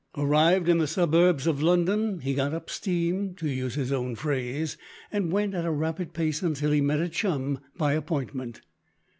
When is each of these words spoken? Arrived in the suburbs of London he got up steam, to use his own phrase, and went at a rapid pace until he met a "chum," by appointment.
Arrived 0.17 0.67
in 0.67 0.79
the 0.79 0.87
suburbs 0.87 1.45
of 1.45 1.61
London 1.61 2.21
he 2.21 2.33
got 2.33 2.55
up 2.55 2.71
steam, 2.71 3.35
to 3.35 3.47
use 3.47 3.75
his 3.75 3.91
own 3.91 4.15
phrase, 4.15 4.75
and 5.11 5.31
went 5.31 5.53
at 5.53 5.63
a 5.63 5.69
rapid 5.69 6.11
pace 6.11 6.41
until 6.41 6.71
he 6.71 6.81
met 6.81 6.99
a 6.99 7.07
"chum," 7.07 7.59
by 7.77 7.93
appointment. 7.93 8.61